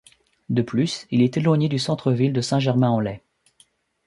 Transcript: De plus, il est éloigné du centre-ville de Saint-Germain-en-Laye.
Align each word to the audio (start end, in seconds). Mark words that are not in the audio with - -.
De 0.49 0.63
plus, 0.63 1.05
il 1.11 1.21
est 1.21 1.37
éloigné 1.37 1.69
du 1.69 1.77
centre-ville 1.77 2.33
de 2.33 2.41
Saint-Germain-en-Laye. 2.41 3.21